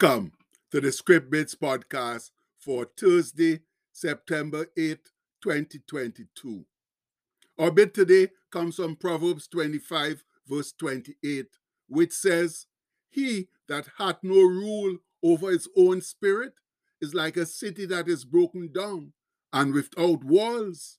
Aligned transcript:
Welcome 0.00 0.32
to 0.70 0.80
the 0.80 0.92
Script 0.92 1.28
Bits 1.28 1.56
podcast 1.56 2.30
for 2.56 2.86
Thursday, 2.96 3.62
September 3.92 4.66
8, 4.76 4.96
2022. 5.42 6.64
Our 7.58 7.72
bit 7.72 7.94
today 7.94 8.28
comes 8.52 8.76
from 8.76 8.94
Proverbs 8.94 9.48
25, 9.48 10.24
verse 10.46 10.72
28, 10.78 11.46
which 11.88 12.12
says, 12.12 12.66
He 13.08 13.48
that 13.66 13.88
hath 13.98 14.18
no 14.22 14.36
rule 14.36 14.98
over 15.24 15.50
his 15.50 15.68
own 15.76 16.00
spirit 16.00 16.52
is 17.00 17.12
like 17.12 17.36
a 17.36 17.46
city 17.46 17.84
that 17.86 18.08
is 18.08 18.24
broken 18.24 18.70
down 18.72 19.14
and 19.52 19.74
without 19.74 20.22
walls. 20.22 20.98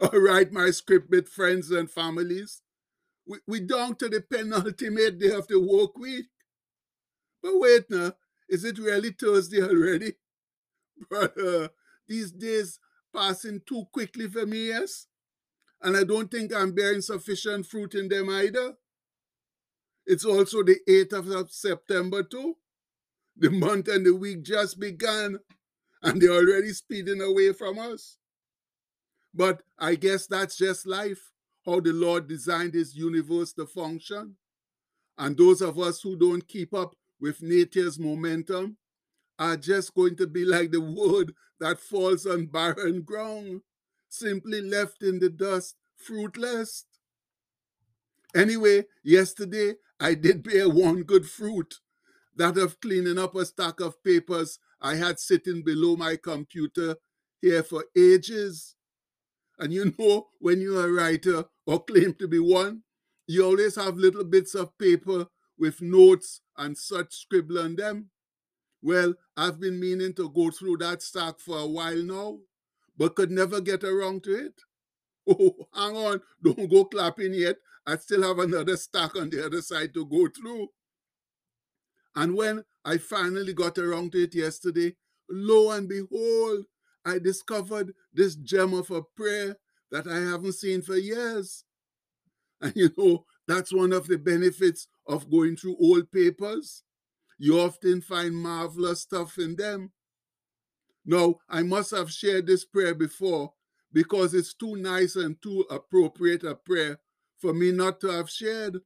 All 0.00 0.20
right, 0.20 0.52
my 0.52 0.70
script 0.70 1.10
bit 1.10 1.28
friends 1.28 1.72
and 1.72 1.90
families, 1.90 2.62
we, 3.26 3.38
we 3.48 3.60
down 3.60 3.96
to 3.96 4.08
the 4.08 4.20
penultimate 4.20 5.18
day 5.18 5.32
of 5.32 5.48
the 5.48 5.60
work 5.60 5.98
week. 5.98 6.26
But 7.42 7.52
wait 7.54 7.84
now, 7.90 8.12
is 8.48 8.64
it 8.64 8.78
really 8.78 9.10
Thursday 9.10 9.62
already? 9.62 10.14
Brother, 11.08 11.64
uh, 11.64 11.68
these 12.08 12.32
days 12.32 12.78
passing 13.14 13.60
too 13.66 13.84
quickly 13.92 14.28
for 14.28 14.46
me, 14.46 14.68
yes? 14.68 15.06
And 15.82 15.96
I 15.96 16.04
don't 16.04 16.30
think 16.30 16.54
I'm 16.54 16.74
bearing 16.74 17.00
sufficient 17.00 17.66
fruit 17.66 17.94
in 17.94 18.08
them 18.08 18.30
either. 18.30 18.74
It's 20.06 20.24
also 20.24 20.62
the 20.62 20.78
8th 20.88 21.12
of 21.12 21.50
September, 21.50 22.22
too. 22.22 22.56
The 23.36 23.50
month 23.50 23.88
and 23.88 24.04
the 24.04 24.14
week 24.14 24.42
just 24.44 24.78
began, 24.78 25.38
and 26.02 26.20
they're 26.20 26.32
already 26.32 26.72
speeding 26.72 27.20
away 27.20 27.52
from 27.52 27.78
us. 27.78 28.18
But 29.34 29.62
I 29.78 29.94
guess 29.94 30.26
that's 30.26 30.56
just 30.56 30.86
life, 30.86 31.32
how 31.64 31.80
the 31.80 31.92
Lord 31.92 32.28
designed 32.28 32.74
His 32.74 32.94
universe 32.94 33.52
to 33.54 33.66
function. 33.66 34.36
And 35.18 35.36
those 35.36 35.62
of 35.62 35.78
us 35.78 36.00
who 36.02 36.16
don't 36.16 36.46
keep 36.46 36.74
up 36.74 36.94
with 37.22 37.40
nature's 37.40 38.00
momentum 38.00 38.76
are 39.38 39.56
just 39.56 39.94
going 39.94 40.16
to 40.16 40.26
be 40.26 40.44
like 40.44 40.72
the 40.72 40.80
wood 40.80 41.32
that 41.60 41.78
falls 41.78 42.26
on 42.26 42.46
barren 42.46 43.02
ground, 43.02 43.62
simply 44.08 44.60
left 44.60 45.02
in 45.02 45.20
the 45.20 45.30
dust, 45.30 45.76
fruitless. 45.96 46.84
Anyway, 48.34 48.84
yesterday 49.04 49.74
I 50.00 50.14
did 50.14 50.42
bear 50.42 50.68
one 50.68 51.04
good 51.04 51.24
fruit 51.24 51.76
that 52.34 52.58
of 52.58 52.80
cleaning 52.80 53.18
up 53.18 53.36
a 53.36 53.46
stack 53.46 53.80
of 53.80 54.02
papers 54.02 54.58
I 54.80 54.96
had 54.96 55.20
sitting 55.20 55.62
below 55.62 55.96
my 55.96 56.16
computer 56.16 56.96
here 57.40 57.62
for 57.62 57.84
ages. 57.96 58.74
And 59.58 59.72
you 59.72 59.92
know, 59.96 60.26
when 60.40 60.60
you're 60.60 60.86
a 60.86 60.92
writer 60.92 61.44
or 61.66 61.84
claim 61.84 62.14
to 62.14 62.26
be 62.26 62.40
one, 62.40 62.82
you 63.28 63.44
always 63.44 63.76
have 63.76 63.96
little 63.96 64.24
bits 64.24 64.56
of 64.56 64.76
paper 64.76 65.26
with 65.62 65.80
notes 65.80 66.40
and 66.58 66.76
such 66.76 67.14
scribble 67.14 67.60
on 67.60 67.76
them. 67.76 68.10
Well, 68.82 69.14
I've 69.36 69.60
been 69.60 69.78
meaning 69.78 70.12
to 70.14 70.28
go 70.28 70.50
through 70.50 70.78
that 70.78 71.02
stack 71.02 71.38
for 71.38 71.56
a 71.56 71.66
while 71.68 72.02
now, 72.02 72.38
but 72.98 73.14
could 73.14 73.30
never 73.30 73.60
get 73.60 73.84
around 73.84 74.24
to 74.24 74.46
it. 74.46 74.54
Oh, 75.24 75.54
hang 75.72 75.96
on, 75.96 76.20
don't 76.42 76.68
go 76.68 76.84
clapping 76.84 77.32
yet. 77.34 77.58
I 77.86 77.96
still 77.96 78.24
have 78.24 78.40
another 78.40 78.76
stack 78.76 79.14
on 79.14 79.30
the 79.30 79.46
other 79.46 79.62
side 79.62 79.94
to 79.94 80.04
go 80.04 80.26
through. 80.26 80.66
And 82.16 82.34
when 82.34 82.64
I 82.84 82.98
finally 82.98 83.54
got 83.54 83.78
around 83.78 84.10
to 84.12 84.24
it 84.24 84.34
yesterday, 84.34 84.96
lo 85.30 85.70
and 85.70 85.88
behold, 85.88 86.64
I 87.04 87.20
discovered 87.20 87.94
this 88.12 88.34
gem 88.34 88.74
of 88.74 88.90
a 88.90 89.02
prayer 89.02 89.56
that 89.92 90.08
I 90.08 90.16
haven't 90.28 90.54
seen 90.54 90.82
for 90.82 90.96
years. 90.96 91.62
And 92.60 92.72
you 92.76 92.90
know, 92.98 93.26
that's 93.46 93.72
one 93.72 93.92
of 93.92 94.06
the 94.06 94.18
benefits 94.18 94.86
of 95.06 95.30
going 95.30 95.56
through 95.56 95.76
old 95.80 96.10
papers. 96.12 96.82
You 97.38 97.60
often 97.60 98.00
find 98.00 98.36
marvelous 98.36 99.02
stuff 99.02 99.38
in 99.38 99.56
them. 99.56 99.92
Now, 101.04 101.36
I 101.48 101.62
must 101.62 101.90
have 101.90 102.10
shared 102.10 102.46
this 102.46 102.64
prayer 102.64 102.94
before 102.94 103.52
because 103.92 104.34
it's 104.34 104.54
too 104.54 104.76
nice 104.76 105.16
and 105.16 105.40
too 105.42 105.66
appropriate 105.70 106.44
a 106.44 106.54
prayer 106.54 107.00
for 107.38 107.52
me 107.52 107.72
not 107.72 108.00
to 108.00 108.08
have 108.08 108.30
shared. 108.30 108.78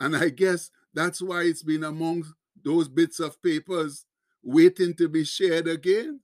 And 0.00 0.16
I 0.16 0.28
guess 0.28 0.70
that's 0.92 1.20
why 1.20 1.42
it's 1.42 1.62
been 1.62 1.84
among 1.84 2.24
those 2.64 2.88
bits 2.88 3.18
of 3.20 3.42
papers 3.42 4.06
waiting 4.42 4.94
to 4.94 5.08
be 5.08 5.24
shared 5.24 5.66
again. 5.66 6.20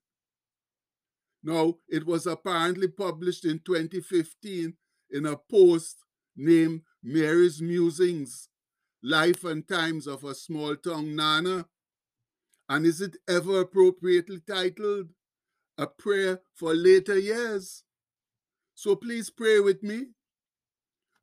Now, 1.43 1.79
it 1.89 2.07
was 2.07 2.27
apparently 2.27 2.89
published 2.89 3.45
in 3.45 3.61
2015 3.61 4.75
in 5.11 5.27
a 5.27 5.37
post 5.37 5.97
named 6.37 6.83
Mary's 7.03 7.63
Musings 7.63 8.49
Life 9.03 9.45
and 9.45 9.67
Times 9.67 10.07
of 10.07 10.25
a 10.25 10.35
Small 10.35 10.77
Town 10.77 11.17
Nana. 11.17 11.67
And 12.69 12.87
is 12.87 13.01
it 13.01 13.17
ever 13.29 13.61
appropriately 13.61 14.41
titled 14.47 15.11
A 15.79 15.87
Prayer 15.87 16.41
for 16.55 16.75
Later 16.75 17.19
Years? 17.19 17.85
So 18.75 18.95
please 18.95 19.31
pray 19.31 19.61
with 19.61 19.83
me. 19.83 20.09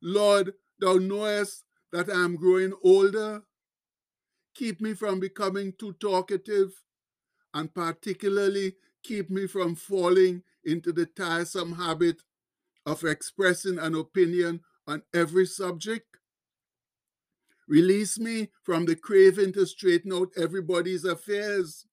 Lord, 0.02 0.54
thou 0.78 0.94
knowest 0.94 1.64
that 1.92 2.10
I 2.10 2.24
am 2.24 2.36
growing 2.36 2.72
older. 2.82 3.42
Keep 4.54 4.80
me 4.80 4.94
from 4.94 5.20
becoming 5.20 5.72
too 5.78 5.94
talkative, 5.94 6.72
and 7.54 7.72
particularly 7.72 8.74
keep 9.02 9.30
me 9.30 9.46
from 9.46 9.74
falling 9.74 10.42
into 10.64 10.92
the 10.92 11.06
tiresome 11.06 11.76
habit 11.76 12.22
of 12.84 13.04
expressing 13.04 13.78
an 13.78 13.94
opinion 13.94 14.60
on 14.88 15.02
every 15.14 15.46
subject. 15.46 16.06
Release 17.68 18.18
me 18.18 18.48
from 18.64 18.86
the 18.86 18.96
craving 18.96 19.52
to 19.52 19.66
straighten 19.66 20.12
out 20.12 20.30
everybody's 20.36 21.04
affairs. 21.04 21.86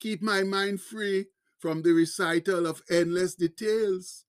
Keep 0.00 0.22
my 0.22 0.44
mind 0.44 0.80
free 0.80 1.26
from 1.58 1.82
the 1.82 1.92
recital 1.92 2.66
of 2.66 2.82
endless 2.90 3.34
details. 3.34 4.24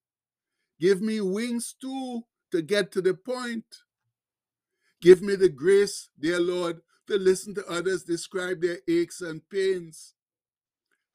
Give 0.79 1.01
me 1.01 1.21
wings 1.21 1.75
too 1.79 2.23
to 2.51 2.61
get 2.61 2.91
to 2.93 3.01
the 3.01 3.13
point. 3.13 3.65
Give 5.01 5.21
me 5.21 5.35
the 5.35 5.49
grace, 5.49 6.09
dear 6.19 6.39
Lord, 6.39 6.81
to 7.07 7.17
listen 7.17 7.53
to 7.55 7.67
others 7.67 8.03
describe 8.03 8.61
their 8.61 8.79
aches 8.89 9.21
and 9.21 9.47
pains. 9.49 10.15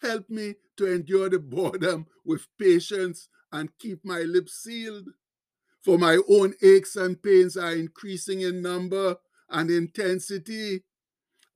Help 0.02 0.30
me 0.30 0.54
to 0.76 0.92
endure 0.92 1.28
the 1.28 1.38
boredom 1.40 2.06
with 2.24 2.46
patience 2.58 3.28
and 3.52 3.70
keep 3.78 4.04
my 4.04 4.20
lips 4.20 4.54
sealed. 4.62 5.08
For 5.82 5.98
my 5.98 6.18
own 6.28 6.54
aches 6.62 6.96
and 6.96 7.22
pains 7.22 7.56
are 7.56 7.74
increasing 7.74 8.42
in 8.42 8.62
number 8.62 9.16
and 9.48 9.70
intensity, 9.70 10.84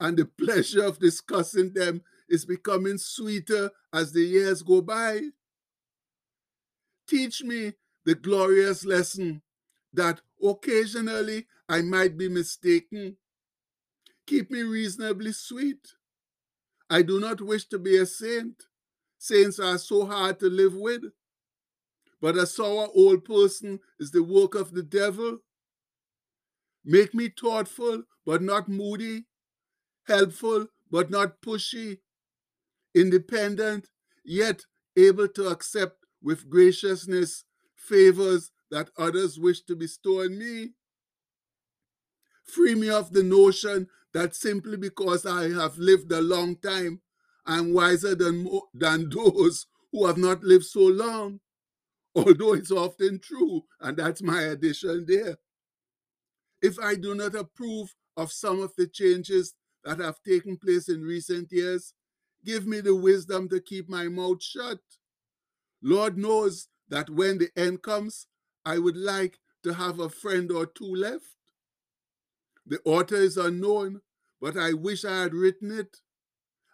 and 0.01 0.17
the 0.17 0.25
pleasure 0.25 0.85
of 0.85 0.99
discussing 0.99 1.73
them 1.73 2.03
is 2.29 2.45
becoming 2.45 2.99
sweeter 2.99 3.71
as 3.93 4.13
the 4.13 4.23
years 4.23 4.63
go 4.63 4.81
by. 4.81 5.21
Teach 7.07 7.43
me 7.45 7.75
the 8.05 8.15
glorious 8.15 8.85
lesson 8.85 9.43
that 9.93 10.21
occasionally 10.43 11.47
I 11.69 11.83
might 11.83 12.17
be 12.17 12.29
mistaken. 12.29 13.17
Keep 14.27 14.51
me 14.51 14.63
reasonably 14.63 15.33
sweet. 15.33 15.95
I 16.89 17.03
do 17.03 17.21
not 17.21 17.41
wish 17.41 17.67
to 17.69 17.79
be 17.79 17.97
a 17.99 18.07
saint. 18.07 18.65
Saints 19.19 19.59
are 19.59 19.79
so 19.79 20.07
hard 20.07 20.39
to 20.41 20.47
live 20.49 20.75
with. 20.75 21.05
But 22.25 22.39
a 22.39 22.47
sour 22.47 22.89
old 22.95 23.27
person 23.27 23.81
is 24.01 24.11
the 24.11 24.23
work 24.23 24.55
of 24.55 24.73
the 24.73 24.83
devil. 24.83 25.41
Make 26.83 27.13
me 27.13 27.29
thoughtful, 27.29 28.05
but 28.25 28.41
not 28.41 28.67
moody, 28.67 29.27
helpful, 30.07 30.69
but 30.91 31.11
not 31.11 31.43
pushy, 31.43 31.99
independent, 32.95 33.91
yet 34.25 34.63
able 34.97 35.29
to 35.29 35.49
accept 35.49 35.99
with 36.23 36.49
graciousness 36.49 37.45
favors 37.77 38.53
that 38.71 38.89
others 38.97 39.39
wish 39.39 39.61
to 39.65 39.77
bestow 39.77 40.23
on 40.23 40.39
me. 40.39 40.71
Free 42.43 42.75
me 42.75 42.89
of 42.89 43.13
the 43.13 43.23
notion 43.23 43.87
that 44.15 44.35
simply 44.35 44.79
because 44.79 45.27
I 45.27 45.51
have 45.51 45.77
lived 45.77 46.11
a 46.11 46.23
long 46.23 46.57
time, 46.57 47.03
I'm 47.45 47.75
wiser 47.75 48.15
than, 48.15 48.49
than 48.73 49.11
those 49.15 49.67
who 49.93 50.07
have 50.07 50.17
not 50.17 50.43
lived 50.43 50.65
so 50.65 50.87
long, 50.87 51.41
although 52.17 52.55
it's 52.55 52.71
often 52.73 53.19
true, 53.21 53.63
and 53.81 53.97
that's 53.97 54.23
my 54.23 54.43
addition 54.43 55.05
there. 55.09 55.39
If 56.63 56.79
I 56.79 56.95
do 56.97 57.15
not 57.15 57.35
approve 57.35 57.95
of 58.17 58.33
some 58.33 58.61
of 58.61 58.73
the 58.77 58.87
changes 58.89 59.55
that 59.85 59.99
have 60.01 60.23
taken 60.23 60.57
place 60.57 60.89
in 60.89 61.03
recent 61.03 61.53
years, 61.53 61.93
give 62.45 62.67
me 62.67 62.81
the 62.81 62.95
wisdom 62.95 63.49
to 63.51 63.61
keep 63.61 63.89
my 63.89 64.09
mouth 64.09 64.43
shut. 64.43 64.79
Lord 65.83 66.19
knows 66.19 66.69
that 66.89 67.11
when 67.11 67.39
the 67.39 67.51
end 67.57 67.83
comes, 67.83 68.27
I 68.65 68.79
would 68.79 68.97
like 68.97 69.39
to 69.63 69.75
have 69.75 70.01
a 70.01 70.09
friend 70.11 70.51
or 70.51 70.67
two 70.67 70.95
left. 70.95 71.27
The 72.67 72.81
author 72.85 73.17
is 73.17 73.37
unknown, 73.37 74.01
but 74.41 74.57
I 74.57 74.73
wish 74.73 75.05
I 75.05 75.23
had 75.23 75.35
written 75.35 75.71
it. 75.71 75.99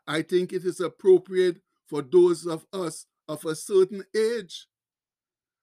I 0.06 0.22
think 0.22 0.52
it 0.52 0.64
is 0.64 0.80
appropriate 0.80 1.60
for 1.86 2.02
those 2.02 2.46
of 2.46 2.66
us 2.72 3.06
of 3.28 3.44
a 3.44 3.56
certain 3.56 4.04
age. 4.16 4.66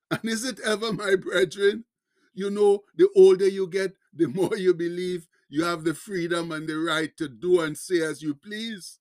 And 0.11 0.25
is 0.25 0.43
it 0.43 0.59
ever, 0.61 0.93
my 0.93 1.15
brethren? 1.15 1.85
You 2.33 2.49
know, 2.49 2.83
the 2.95 3.09
older 3.15 3.47
you 3.47 3.67
get, 3.67 3.93
the 4.13 4.27
more 4.39 4.55
you 4.57 4.73
believe 4.73 5.27
you 5.49 5.63
have 5.63 5.83
the 5.83 5.93
freedom 5.93 6.51
and 6.51 6.67
the 6.67 6.77
right 6.77 7.15
to 7.17 7.27
do 7.29 7.61
and 7.61 7.77
say 7.77 8.01
as 8.01 8.21
you 8.21 8.35
please. 8.35 8.99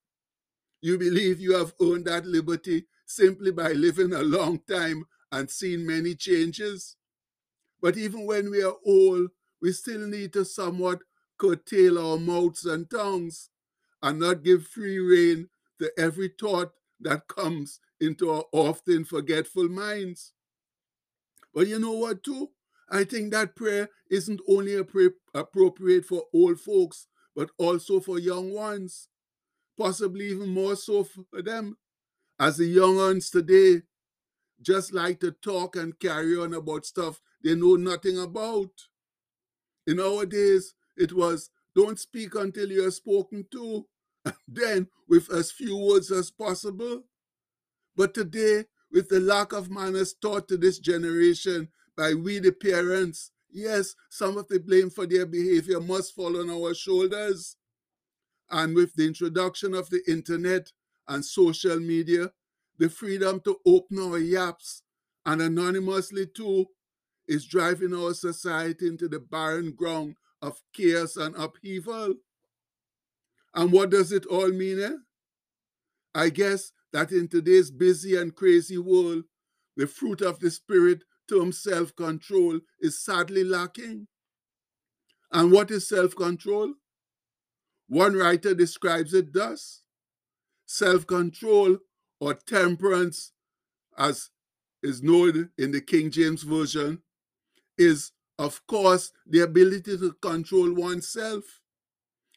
You 0.83 0.99
believe 0.99 1.41
you 1.41 1.55
have 1.57 1.75
earned 1.83 2.07
that 2.07 2.27
liberty 2.27 2.87
simply 3.07 3.53
by 3.53 3.73
living 3.73 4.13
a 4.13 4.23
long 4.23 4.61
time 4.69 5.05
and 5.33 5.51
seeing 5.51 5.87
many 5.87 6.15
changes. 6.15 6.97
But 7.81 7.97
even 7.99 8.27
when 8.27 8.51
we 8.51 8.63
are 8.63 8.77
old, 8.85 9.31
we 9.63 9.73
still 9.73 10.07
need 10.07 10.33
to 10.35 10.45
somewhat 10.45 11.01
curtail 11.39 11.99
our 11.99 12.19
mouths 12.19 12.65
and 12.67 12.91
tongues 12.91 13.51
and 14.03 14.21
not 14.21 14.45
give 14.45 14.67
free 14.69 14.99
rein 14.99 15.51
to 15.81 15.93
every 15.99 16.29
thought 16.41 16.73
that 17.01 17.29
comes 17.29 17.81
into 18.01 18.31
our 18.31 18.45
often 18.53 19.05
forgetful 19.05 19.69
minds. 19.69 20.33
But 21.57 21.69
you 21.69 21.81
know 21.81 21.95
what, 21.95 22.25
too? 22.25 22.51
I 22.91 23.05
think 23.05 23.33
that 23.33 23.57
prayer 23.57 23.91
isn't 24.11 24.43
only 24.49 24.77
appropriate 24.77 26.07
for 26.07 26.25
old 26.35 26.61
folks, 26.61 27.09
but 27.37 27.51
also 27.59 28.01
for 28.01 28.21
young 28.21 28.53
ones, 28.55 29.09
possibly 29.79 30.29
even 30.29 30.51
more 30.51 30.77
so 30.77 31.05
for 31.05 31.43
them, 31.43 31.79
as 32.41 32.59
the 32.59 32.67
young 32.67 32.97
ones 32.97 33.31
today 33.31 33.83
just 34.63 34.95
like 34.95 35.21
to 35.21 35.33
talk 35.33 35.77
and 35.77 35.99
carry 36.01 36.37
on 36.39 36.55
about 36.55 36.87
stuff 36.87 37.21
they 37.45 37.55
know 37.55 37.77
nothing 37.77 38.19
about. 38.19 38.71
In 39.87 40.01
our 40.01 40.27
days, 40.27 40.75
it 40.97 41.13
was 41.13 41.51
don't 41.75 41.99
speak 41.99 42.35
until 42.35 42.71
you're 42.71 42.91
spoken 42.91 43.47
to, 43.53 43.87
then 44.49 44.89
with 45.09 45.31
as 45.31 45.53
few 45.53 45.77
words 45.77 46.11
as 46.13 46.31
possible. 46.31 47.05
But 47.97 48.15
today, 48.15 48.67
with 48.93 49.09
the 49.09 49.21
lack 49.21 49.53
of 49.53 49.71
manners 49.71 50.15
taught 50.15 50.49
to 50.49 50.57
this 50.57 50.79
generation 50.79 51.69
by 51.97 52.15
we 52.15 52.39
the 52.39 52.53
parents, 52.53 53.31
yes, 53.51 53.95
some 54.11 54.37
of 54.37 54.49
the 54.49 54.61
blame 54.61 54.91
for 54.91 55.07
their 55.07 55.27
behavior 55.27 55.81
must 55.81 56.15
fall 56.15 56.37
on 56.39 56.51
our 56.51 56.75
shoulders. 56.75 57.57
And 58.51 58.75
with 58.75 58.95
the 58.95 59.07
introduction 59.07 59.75
of 59.75 59.91
the 59.91 60.03
internet 60.07 60.71
and 61.09 61.25
social 61.25 61.79
media, 61.81 62.31
the 62.79 62.89
freedom 62.89 63.41
to 63.41 63.57
open 63.67 63.99
our 63.99 64.19
yaps 64.19 64.83
and 65.25 65.43
anonymously 65.43 66.27
too 66.27 66.67
is 67.27 67.47
driving 67.47 67.95
our 67.95 68.15
society 68.15 68.87
into 68.87 69.09
the 69.09 69.19
barren 69.19 69.73
ground 69.73 70.15
of 70.43 70.63
chaos 70.73 71.17
and 71.17 71.35
upheaval. 71.37 72.15
And 73.55 73.73
what 73.73 73.91
does 73.91 74.13
it 74.13 74.27
all 74.27 74.51
mean? 74.51 74.81
Eh? 74.81 74.97
I 76.15 76.29
guess 76.29 76.73
that 76.97 77.13
in 77.13 77.29
today's 77.29 77.71
busy 77.71 78.17
and 78.17 78.35
crazy 78.35 78.79
world, 78.79 79.25
the 79.77 79.87
fruit 79.87 80.23
of 80.23 80.41
the 80.41 80.51
Spirit, 80.51 81.05
term 81.29 81.53
self 81.53 81.95
control, 81.95 82.59
is 82.81 83.05
sadly 83.05 83.45
lacking. 83.45 84.07
And 85.31 85.53
what 85.53 85.71
is 85.71 85.87
self 85.87 86.17
control? 86.17 86.73
One 87.87 88.15
writer 88.15 88.55
describes 88.55 89.13
it 89.13 89.35
thus 89.35 89.83
self 90.65 91.07
control 91.07 91.77
or 92.19 92.33
temperance, 92.33 93.33
as 93.99 94.31
is 94.83 95.03
known 95.03 95.51
in 95.59 95.73
the 95.73 95.83
King 95.83 96.11
James 96.11 96.45
Version, 96.45 97.03
is, 97.77 98.13
of 98.39 98.67
course, 98.67 99.13
the 99.27 99.41
ability 99.41 99.99
to 99.99 100.15
control 100.23 100.73
oneself. 100.73 101.45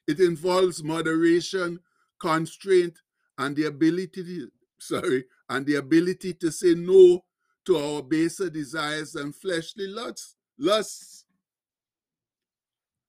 It 0.06 0.20
involves 0.20 0.84
moderation, 0.84 1.80
constraint, 2.20 3.00
and 3.40 3.56
the 3.56 3.64
ability 3.66 4.24
to, 4.24 4.52
sorry, 4.80 5.26
and 5.50 5.66
the 5.66 5.76
ability 5.76 6.34
to 6.36 6.52
say 6.52 6.76
no 6.76 7.24
to 7.66 7.78
our 7.78 8.04
baser 8.04 8.50
desires 8.50 9.16
and 9.16 9.36
fleshly 9.36 9.88
lusts. 9.88 10.36
lusts. 10.60 11.26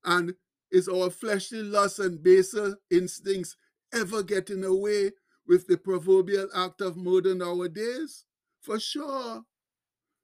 And 0.04 0.34
is 0.70 0.88
our 0.88 1.10
fleshly 1.10 1.62
lusts 1.62 1.98
and 1.98 2.22
baser 2.22 2.76
instincts 2.90 3.56
ever 3.92 4.22
getting 4.22 4.64
away 4.64 5.10
with 5.46 5.66
the 5.66 5.76
proverbial 5.76 6.48
act 6.54 6.80
of 6.80 6.96
murder 6.96 7.34
nowadays? 7.34 8.24
For 8.62 8.78
sure. 8.78 9.42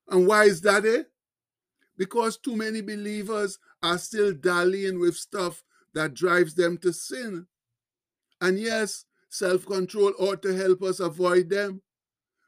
And 0.08 0.26
why 0.26 0.44
is 0.44 0.60
that, 0.62 0.86
eh? 0.86 1.02
Because 1.98 2.38
too 2.38 2.54
many 2.54 2.80
believers 2.80 3.58
are 3.82 3.98
still 3.98 4.32
dallying 4.32 5.00
with 5.00 5.16
stuff 5.16 5.64
that 5.94 6.14
drives 6.14 6.54
them 6.54 6.78
to 6.78 6.92
sin. 6.92 7.46
And 8.40 8.58
yes, 8.58 9.06
self 9.28 9.66
control 9.66 10.12
ought 10.18 10.42
to 10.42 10.56
help 10.56 10.82
us 10.82 11.00
avoid 11.00 11.50
them. 11.50 11.82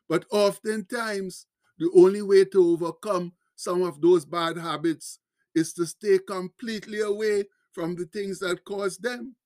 But 0.08 0.24
oftentimes, 0.30 1.46
the 1.78 1.90
only 1.94 2.22
way 2.22 2.44
to 2.46 2.72
overcome 2.72 3.32
some 3.54 3.82
of 3.82 4.00
those 4.00 4.24
bad 4.24 4.56
habits 4.56 5.18
is 5.54 5.72
to 5.74 5.86
stay 5.86 6.18
completely 6.18 7.00
away 7.00 7.44
from 7.72 7.94
the 7.94 8.06
things 8.06 8.38
that 8.40 8.64
cause 8.64 8.98
them. 8.98 9.36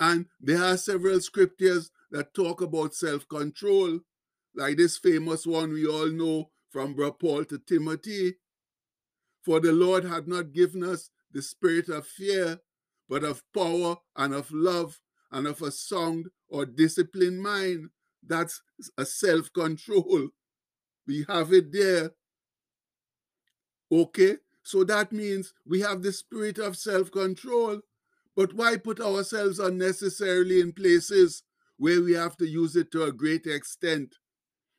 And 0.00 0.26
there 0.40 0.62
are 0.62 0.76
several 0.76 1.20
scriptures 1.20 1.90
that 2.10 2.34
talk 2.34 2.60
about 2.60 2.94
self 2.94 3.28
control, 3.28 4.00
like 4.54 4.76
this 4.76 4.98
famous 4.98 5.46
one 5.46 5.72
we 5.72 5.86
all 5.86 6.08
know 6.08 6.50
from 6.70 6.94
Paul 6.94 7.44
to 7.44 7.58
Timothy. 7.58 8.34
For 9.42 9.60
the 9.60 9.72
Lord 9.72 10.04
had 10.04 10.26
not 10.28 10.52
given 10.52 10.82
us 10.84 11.10
the 11.32 11.42
spirit 11.42 11.88
of 11.88 12.06
fear, 12.06 12.60
but 13.08 13.24
of 13.24 13.42
power 13.52 13.96
and 14.16 14.34
of 14.34 14.50
love 14.52 15.00
and 15.32 15.46
of 15.46 15.62
a 15.62 15.72
sound 15.72 16.28
or 16.48 16.66
disciplined 16.66 17.42
mind. 17.42 17.88
That's 18.24 18.62
a 18.96 19.04
self 19.04 19.52
control. 19.52 20.28
We 21.06 21.24
have 21.28 21.52
it 21.52 21.72
there. 21.72 22.12
Okay, 23.90 24.36
so 24.62 24.84
that 24.84 25.12
means 25.12 25.52
we 25.66 25.80
have 25.80 26.02
the 26.02 26.12
spirit 26.12 26.58
of 26.58 26.76
self 26.76 27.10
control, 27.10 27.80
but 28.36 28.54
why 28.54 28.76
put 28.76 29.00
ourselves 29.00 29.58
unnecessarily 29.58 30.60
in 30.60 30.72
places 30.72 31.42
where 31.78 32.00
we 32.00 32.12
have 32.12 32.36
to 32.36 32.46
use 32.46 32.76
it 32.76 32.92
to 32.92 33.04
a 33.04 33.12
great 33.12 33.46
extent 33.46 34.14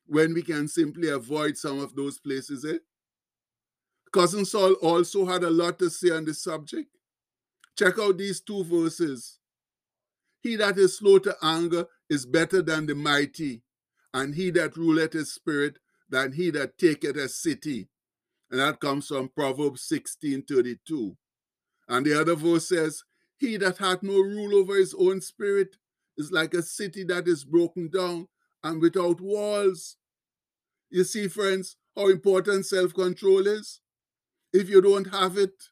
when 0.06 0.34
we 0.34 0.42
can 0.42 0.68
simply 0.68 1.10
avoid 1.10 1.58
some 1.58 1.80
of 1.80 1.96
those 1.96 2.18
places? 2.20 2.66
Eh? 2.66 2.78
Cousin 4.14 4.46
Sol 4.46 4.74
also 4.74 5.26
had 5.26 5.44
a 5.44 5.50
lot 5.50 5.80
to 5.80 5.90
say 5.90 6.12
on 6.12 6.24
the 6.24 6.34
subject. 6.34 6.90
Check 7.78 7.98
out 8.00 8.18
these 8.18 8.40
two 8.40 8.64
verses. 8.64 9.40
He 10.44 10.58
that 10.58 10.78
is 10.78 10.98
slow 10.98 11.20
to 11.20 11.38
anger 11.42 11.86
is 12.10 12.26
better 12.26 12.62
than 12.62 12.86
the 12.86 12.96
mighty, 12.96 13.64
and 14.14 14.36
he 14.36 14.52
that 14.52 14.76
ruleth 14.76 15.14
his 15.14 15.34
spirit 15.34 15.80
than 16.10 16.34
he 16.34 16.52
that 16.52 16.78
taketh 16.78 17.16
a 17.16 17.30
city. 17.30 17.88
And 18.52 18.60
that 18.60 18.82
comes 18.82 19.08
from 19.08 19.30
Proverbs 19.30 19.84
16 19.84 20.44
32. 20.44 21.18
And 21.88 22.06
the 22.06 22.20
other 22.20 22.36
verse 22.36 22.68
says, 22.68 23.04
he 23.38 23.58
that 23.58 23.78
hath 23.78 24.04
no 24.04 24.20
rule 24.20 24.56
over 24.56 24.76
his 24.76 24.94
own 24.94 25.22
spirit 25.22 25.78
is 26.18 26.32
like 26.32 26.54
a 26.54 26.62
city 26.62 27.04
that 27.06 27.28
is 27.28 27.46
broken 27.46 27.90
down 27.90 28.28
and 28.64 28.82
without 28.82 29.22
walls. 29.22 29.96
You 30.90 31.04
see, 31.06 31.28
friends, 31.28 31.78
how 31.96 32.10
important 32.10 32.66
self 32.66 32.94
control 32.94 33.48
is? 33.48 33.80
If 34.52 34.70
you 34.70 34.82
don't 34.82 35.10
have 35.12 35.38
it, 35.38 35.70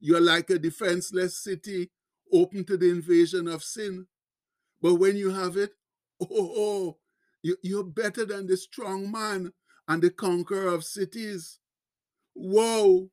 you're 0.00 0.20
like 0.20 0.50
a 0.50 0.58
defenseless 0.58 1.36
city 1.42 1.90
open 2.32 2.64
to 2.64 2.76
the 2.76 2.90
invasion 2.90 3.48
of 3.48 3.62
sin. 3.62 4.06
But 4.80 4.94
when 4.94 5.16
you 5.16 5.30
have 5.30 5.56
it, 5.56 5.72
oh, 6.20 6.26
oh 6.30 6.98
you're 7.42 7.84
better 7.84 8.24
than 8.24 8.46
the 8.46 8.56
strong 8.56 9.10
man 9.10 9.52
and 9.86 10.02
the 10.02 10.10
conqueror 10.10 10.68
of 10.68 10.84
cities. 10.84 11.58
Whoa! 12.34 13.10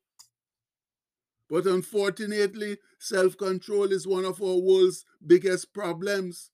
But 1.50 1.65
unfortunately, 1.65 2.77
self 3.00 3.38
control 3.38 3.91
is 3.91 4.07
one 4.07 4.25
of 4.25 4.41
our 4.41 4.57
world's 4.57 5.05
biggest 5.25 5.74
problems, 5.74 6.51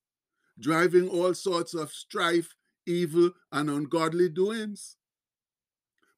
driving 0.60 1.08
all 1.08 1.34
sorts 1.34 1.74
of 1.74 1.91
strife, 1.91 2.56
evil, 2.86 3.32
and 3.51 3.70
ungodly 3.70 4.30
doings. 4.30 4.98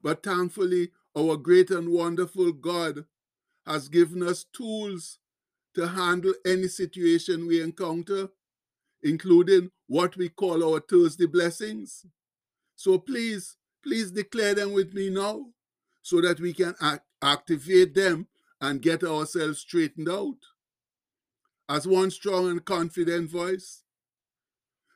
But 0.02 0.24
thankfully, 0.24 0.92
our 1.18 1.38
great 1.38 1.70
and 1.70 1.90
wonderful 1.90 2.52
God 2.52 3.06
has 3.66 3.88
given 3.88 4.22
us 4.24 4.44
tools 4.44 5.20
to 5.76 5.88
handle 5.88 6.34
any 6.46 6.68
situation 6.68 7.48
we 7.48 7.62
encounter, 7.62 8.30
including 9.02 9.72
what 9.88 10.16
we 10.16 10.30
call 10.30 10.64
our 10.64 10.80
Thursday 10.80 11.26
blessings. 11.26 12.06
So 12.76 12.98
please, 12.98 13.58
please 13.84 14.12
declare 14.12 14.56
them 14.56 14.74
with 14.74 14.94
me 14.94 15.10
now 15.10 15.46
so 16.02 16.22
that 16.22 16.40
we 16.40 16.54
can 16.54 16.76
act, 16.82 17.06
activate 17.22 17.96
them 17.96 18.28
and 18.62 18.82
get 18.82 19.04
ourselves 19.04 19.60
straightened 19.60 20.10
out. 20.10 20.38
As 21.70 21.88
one 21.88 22.12
strong 22.12 22.50
and 22.50 22.64
confident 22.64 23.30
voice, 23.30 23.84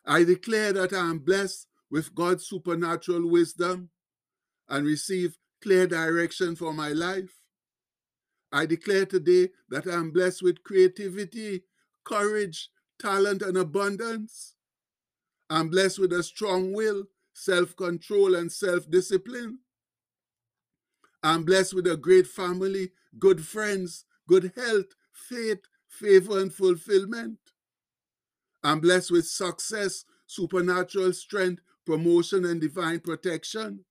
I 0.05 0.23
declare 0.23 0.73
that 0.73 0.93
I 0.93 1.09
am 1.09 1.19
blessed 1.19 1.67
with 1.89 2.15
God's 2.15 2.45
supernatural 2.45 3.29
wisdom 3.29 3.89
and 4.69 4.85
receive 4.85 5.37
clear 5.61 5.87
direction 5.87 6.55
for 6.55 6.73
my 6.73 6.89
life. 6.89 7.33
I 8.57 8.65
declare 8.65 9.05
today 9.05 9.49
that 9.69 9.85
I 9.85 9.93
am 9.93 10.09
blessed 10.09 10.41
with 10.41 10.63
creativity, 10.63 11.61
courage, 12.03 12.71
talent, 12.99 13.43
and 13.43 13.55
abundance. 13.55 14.55
I'm 15.47 15.69
blessed 15.69 15.99
with 15.99 16.11
a 16.11 16.23
strong 16.23 16.73
will, 16.73 17.03
self 17.35 17.75
control, 17.75 18.33
and 18.33 18.51
self 18.51 18.89
discipline. 18.89 19.59
I'm 21.21 21.43
blessed 21.43 21.75
with 21.75 21.85
a 21.85 21.97
great 21.97 22.25
family, 22.25 22.93
good 23.19 23.45
friends, 23.45 24.05
good 24.27 24.51
health, 24.55 24.95
faith, 25.13 25.59
favor, 25.87 26.39
and 26.39 26.51
fulfillment. 26.51 27.37
I'm 28.63 28.79
blessed 28.79 29.11
with 29.11 29.27
success, 29.27 30.03
supernatural 30.25 31.13
strength, 31.13 31.61
promotion, 31.85 32.43
and 32.43 32.59
divine 32.59 33.01
protection. 33.01 33.85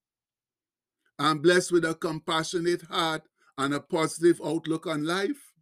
I'm 1.21 1.39
blessed 1.39 1.71
with 1.71 1.85
a 1.85 1.95
compassionate 1.95 2.83
heart 2.83 3.23
and 3.59 3.75
a 3.75 3.81
positive 3.81 4.41
outlook 4.45 4.87
on 4.87 5.05
life. 5.05 5.53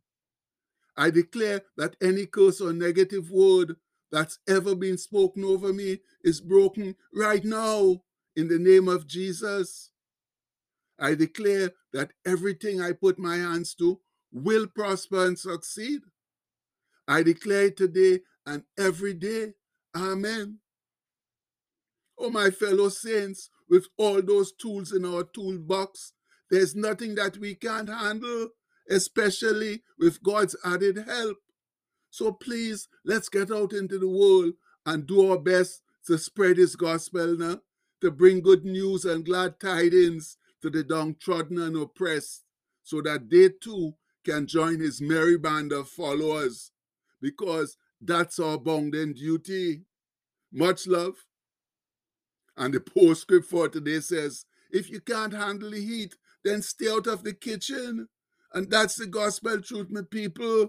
I 0.97 1.11
declare 1.11 1.63
that 1.77 1.97
any 2.01 2.27
curse 2.27 2.61
or 2.61 2.73
negative 2.73 3.31
word 3.31 3.77
that's 4.13 4.39
ever 4.49 4.75
been 4.75 4.97
spoken 4.97 5.45
over 5.45 5.73
me 5.73 6.01
is 6.23 6.41
broken 6.41 6.95
right 7.13 7.45
now 7.45 8.03
in 8.37 8.49
the 8.49 8.59
name 8.59 8.89
of 8.89 9.07
Jesus. 9.07 9.91
I 10.99 11.15
declare 11.15 11.73
that 11.93 12.13
everything 12.25 12.81
I 12.81 12.93
put 12.93 13.19
my 13.19 13.37
hands 13.37 13.75
to 13.77 14.01
will 14.33 14.67
prosper 14.69 15.27
and 15.27 15.39
succeed. 15.39 16.03
I 17.09 17.23
declare 17.23 17.71
today 17.71 18.21
and 18.47 18.63
every 18.79 19.15
day. 19.15 19.55
Amen. 19.97 20.59
Oh, 22.19 22.31
my 22.31 22.51
fellow 22.51 22.89
saints, 22.89 23.51
with 23.69 23.87
all 23.97 24.23
those 24.23 24.53
tools 24.53 24.93
in 24.93 25.05
our 25.05 25.25
toolbox, 25.25 26.13
there's 26.55 26.77
nothing 26.77 27.17
that 27.17 27.37
we 27.37 27.57
can't 27.57 27.89
handle, 27.89 28.51
especially 28.89 29.83
with 29.99 30.23
God's 30.23 30.55
added 30.65 30.99
help. 31.07 31.39
So 32.11 32.31
please, 32.31 32.87
let's 33.05 33.29
get 33.29 33.51
out 33.51 33.73
into 33.73 33.99
the 33.99 34.09
world 34.09 34.55
and 34.87 35.07
do 35.07 35.31
our 35.31 35.39
best 35.39 35.83
to 36.07 36.17
spread 36.17 36.59
His 36.59 36.77
gospel 36.77 37.37
now, 37.37 37.61
to 38.01 38.11
bring 38.11 38.41
good 38.41 38.65
news 38.65 39.05
and 39.05 39.25
glad 39.25 39.59
tidings 39.59 40.37
to 40.63 40.71
the 40.71 40.85
downtrodden 40.85 41.59
and 41.61 41.77
oppressed, 41.77 42.45
so 42.83 43.01
that 43.03 43.31
they 43.31 43.49
too 43.49 43.95
can 44.25 44.47
join 44.47 44.79
His 44.79 45.01
merry 45.01 45.37
band 45.37 45.73
of 45.73 45.89
followers, 45.89 46.71
because 47.21 47.77
that's 48.01 48.39
our 48.39 48.59
bounden 48.59 49.15
duty. 49.15 49.83
Much 50.53 50.87
love. 50.87 51.15
And 52.57 52.75
the 52.75 52.81
postscript 52.81 53.47
for 53.47 53.69
today 53.69 54.01
says, 54.01 54.45
if 54.71 54.91
you 54.91 55.01
can't 55.01 55.33
handle 55.33 55.71
the 55.71 55.81
heat, 55.81 56.15
then 56.45 56.63
stay 56.63 56.91
out 56.91 57.07
of 57.07 57.25
the 57.25 57.33
kitchen. 57.33 58.09
And 58.53 58.71
that's 58.71 58.97
the 58.97 59.07
gospel 59.07 59.61
truth, 59.61 59.89
my 59.91 60.03
people. 60.09 60.69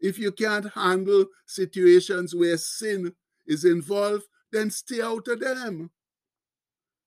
If 0.00 0.18
you 0.18 0.32
can't 0.32 0.72
handle 0.72 1.26
situations 1.46 2.34
where 2.34 2.56
sin 2.56 3.12
is 3.46 3.64
involved, 3.64 4.24
then 4.50 4.70
stay 4.70 5.00
out 5.00 5.28
of 5.28 5.40
them. 5.40 5.90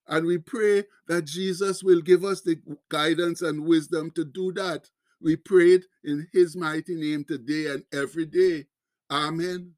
And 0.07 0.25
we 0.25 0.38
pray 0.38 0.85
that 1.07 1.25
Jesus 1.25 1.83
will 1.83 2.01
give 2.01 2.24
us 2.24 2.41
the 2.41 2.59
guidance 2.89 3.41
and 3.41 3.65
wisdom 3.65 4.12
to 4.12 4.24
do 4.24 4.53
that. 4.53 4.89
We 5.19 5.35
pray 5.35 5.74
it 5.74 5.85
in 6.03 6.27
his 6.31 6.55
mighty 6.55 6.95
name 6.95 7.25
today 7.25 7.67
and 7.67 7.83
every 7.91 8.25
day. 8.25 8.65
Amen. 9.09 9.74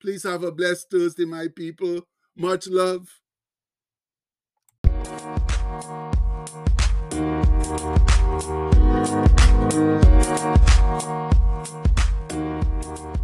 Please 0.00 0.24
have 0.24 0.42
a 0.42 0.50
blessed 0.50 0.90
Thursday, 0.90 1.26
my 1.26 1.48
people. 1.54 2.08
Much 2.34 2.66
love. 2.66 3.08
Thank 7.12 7.46
you. 13.16 13.21